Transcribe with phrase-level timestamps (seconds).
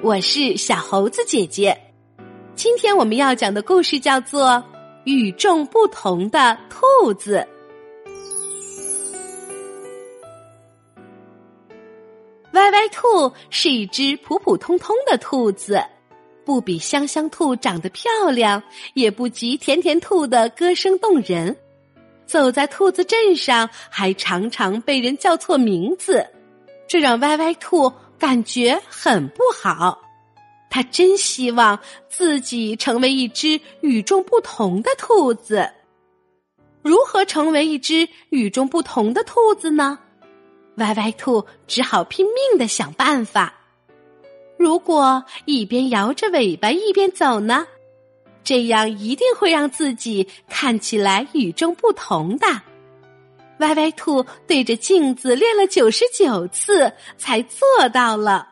[0.00, 1.76] 我是小猴子姐姐。
[2.54, 4.50] 今天我们要讲的故事叫做
[5.02, 7.44] 《与众不同的兔子》。
[12.52, 15.82] 歪歪兔是一只普普通通的兔子，
[16.44, 18.62] 不比香香兔长得漂亮，
[18.94, 21.56] 也不及甜甜兔的歌声动人。
[22.24, 26.24] 走在兔子镇上，还常常被人叫错名字，
[26.86, 29.98] 这让歪歪兔感觉很不好。
[30.70, 31.78] 他真希望
[32.08, 35.70] 自己成为一只与众不同的兔子。
[36.82, 39.98] 如何成为一只与众不同的兔子呢？
[40.76, 43.54] 歪歪兔只好拼命的想办法。
[44.58, 47.66] 如果一边摇着尾巴一边走呢？
[48.44, 52.46] 这样一定会让自己看起来与众不同的。
[53.58, 58.48] 歪歪兔对着镜子练了九十九次，才做到了。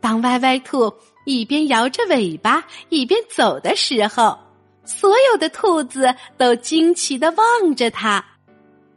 [0.00, 0.92] 当歪歪兔
[1.24, 4.38] 一边摇着尾巴一边走的时候，
[4.84, 8.24] 所有的兔子都惊奇的望着它。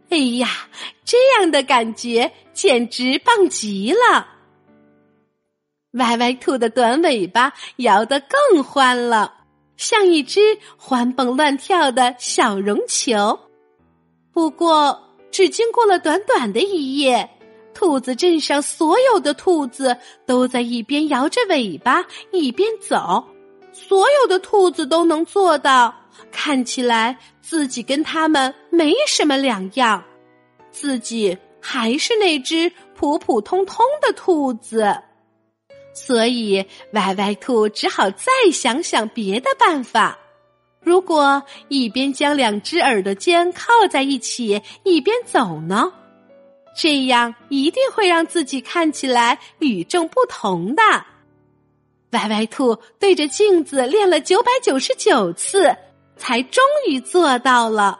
[0.09, 0.49] 哎呀，
[1.05, 4.27] 这样的感觉简直棒极了！
[5.94, 9.36] 歪歪兔的短尾巴摇得更欢了。
[9.77, 10.39] 像一只
[10.75, 13.39] 欢蹦乱跳的小绒球，
[14.38, 17.27] 不过只经过了短短的一夜，
[17.73, 23.25] 兔子镇上所有的兔子都在一边摇着尾巴一边走，
[23.73, 25.91] 所有的兔子都能做到，
[26.31, 30.03] 看起来自己跟他们没什么两样，
[30.69, 34.95] 自己还是那只普普通通的兔子。
[35.95, 40.15] 所以，歪歪兔只好再想想别的办法。
[40.81, 45.92] 如果一边将两只耳朵尖靠在一起，一边走呢？
[46.75, 50.81] 这样一定会让自己看起来与众不同的。
[52.11, 55.76] 歪歪兔对着镜子练了九百九十九次，
[56.15, 57.99] 才终于做到了。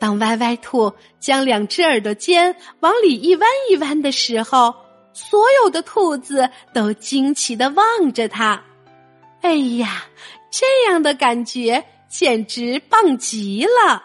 [0.00, 4.74] 当歪歪兔将两只耳朵尖往里一弯一弯的时候，
[5.12, 8.62] 所有的兔子都惊奇的望着它，
[9.46, 10.06] 哎呀，
[10.50, 14.02] 这样的感觉简直棒极了！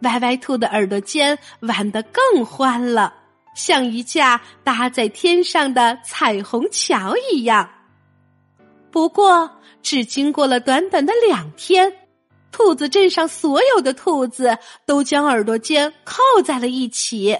[0.00, 3.12] 歪歪兔的耳朵尖玩得更欢了，
[3.54, 7.68] 像一架搭在天上的彩虹桥一样。
[8.90, 11.92] 不过，只经过了短短的两天，
[12.50, 14.56] 兔子镇上所有的兔子
[14.86, 17.38] 都将耳朵尖靠在了一起。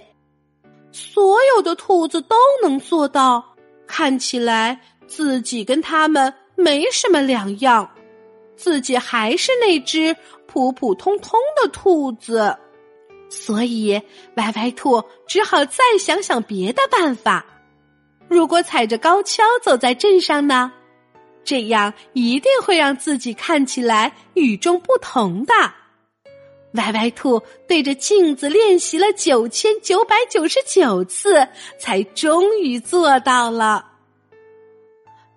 [0.92, 3.56] 所有的兔子都能做到，
[3.86, 7.88] 看起来自己跟他们没什么两样，
[8.56, 12.56] 自己还是那只普普通通的兔子，
[13.28, 14.00] 所以
[14.36, 17.44] 歪歪兔只好再想想别的办法。
[18.28, 20.72] 如果踩着高跷走在镇上呢？
[21.44, 25.54] 这样一定会让自己看起来与众不同的。
[26.72, 31.46] 歪歪兔对着镜子练习了九千九百九十九次，
[31.78, 33.92] 才终于做到了。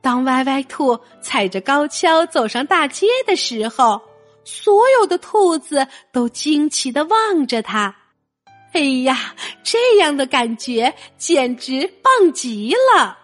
[0.02, 4.02] 当歪歪兔踩着高跷走上大街的时候，
[4.44, 7.96] 所有的兔子都惊奇的望着他。
[8.72, 13.18] 哎呀，这样的感觉简直棒极了！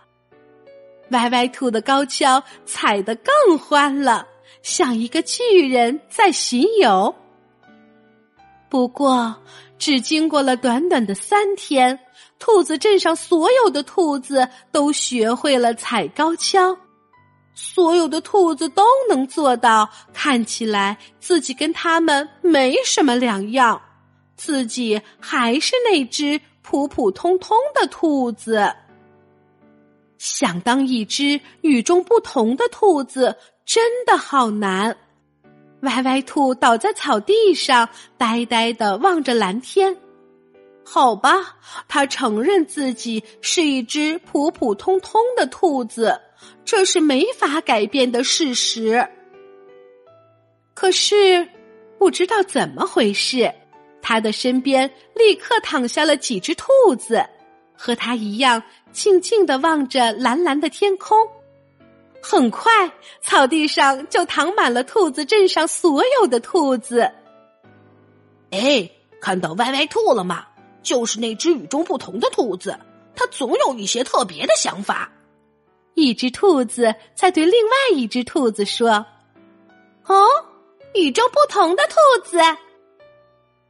[1.12, 4.28] 歪歪兔的高跷踩得更欢了，
[4.64, 7.14] 像一个巨人在巡游。
[8.70, 9.36] 不过，
[9.78, 12.00] 只经过了短短的三天，
[12.40, 16.78] 兔子镇上所有的兔子都学会了踩高跷，
[17.54, 23.82] 所有的兔子都能做到，看起来自己跟他们没什么两样，
[24.36, 28.74] 自己还是那只普普通通的兔子。
[30.18, 34.96] 想当一只与众不同的兔子，真的好难。
[35.86, 37.88] 歪歪兔倒在草地上，
[38.18, 39.96] 呆呆的望着蓝天。
[40.84, 46.20] 好吧，他承认自己是一只普普通通的兔子，
[46.64, 49.08] 这是没法改变的事实。
[50.76, 51.48] 可是，
[51.98, 53.52] 不知道怎么回事，
[54.02, 57.26] 他的身边立刻躺下了几只兔子，
[57.74, 58.62] 和他一样
[58.92, 61.18] 静静的望着蓝蓝的天空。
[62.28, 62.92] 很快，
[63.22, 67.12] 草地上就躺满了兔子镇上所有的兔子。
[68.50, 68.90] 哎，
[69.22, 70.48] 看到歪歪兔了吗？
[70.82, 72.80] 就是那只与众不同的兔子，
[73.16, 75.12] 它总有一些特别的想法。
[75.94, 79.06] 一只兔子在对另外一只兔子说
[80.08, 80.26] ：“哦，
[80.96, 82.40] 与众不同的兔子。”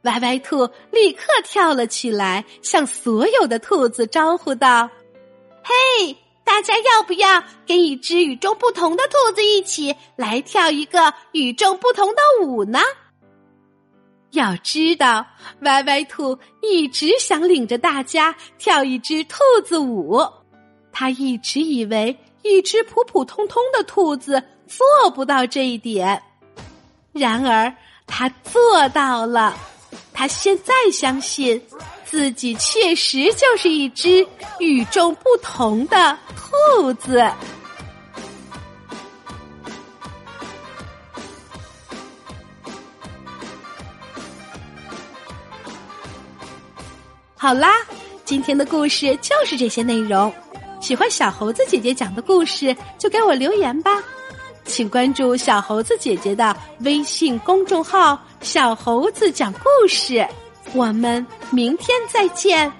[0.04, 4.88] 歪歪兔立刻跳了起来，向所有的兔子招呼道
[5.62, 6.16] ：“嘿！”
[6.46, 12.78] 大家要不要跟一只与众不同的兔子一起来跳一个与众不同的舞呢？
[14.30, 15.26] 要知道，
[15.62, 20.24] 歪歪兔一直想领着大家跳一支兔子舞。
[20.92, 26.22] 他一直以为一只普普通通的兔子做不到这一点，
[27.12, 27.74] 然而
[28.06, 29.56] 他做到了。
[30.12, 31.60] 他现在相信
[32.08, 34.26] 自己确实就是一只
[34.60, 37.30] 与众不同的兔子。
[47.36, 47.70] 好啦，
[48.24, 50.32] 今天的故事就是这些内容。
[50.80, 54.02] 喜欢小猴子姐姐讲的故事，就给我留言吧。
[54.64, 60.26] 请关注小猴子姐姐的微信公众号“小猴子讲故事”。
[60.76, 62.70] 我们明天再见。